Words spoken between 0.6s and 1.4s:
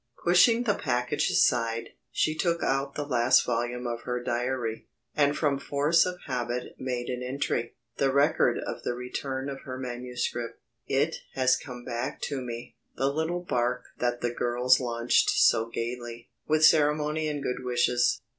the package